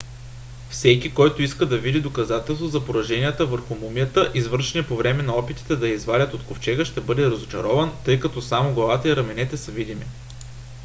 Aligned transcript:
всеки 0.69 1.13
който 1.13 1.41
иска 1.43 1.65
да 1.65 1.77
види 1.77 2.01
доказателства 2.01 2.67
за 2.69 2.85
пораженията 2.85 3.45
върху 3.45 3.75
мумията 3.75 4.31
извършени 4.33 4.83
по 4.87 4.97
време 4.97 5.23
на 5.23 5.35
опитите 5.35 5.75
да 5.75 5.87
я 5.87 5.93
извадят 5.93 6.33
от 6.33 6.43
ковчега 6.43 6.85
ще 6.85 7.01
бъде 7.01 7.25
разочарован 7.31 7.93
тъй 8.05 8.19
като 8.19 8.41
само 8.41 8.73
главата 8.73 9.09
и 9.09 9.15
раменете 9.15 9.57
са 9.57 9.71
видими 9.71 10.05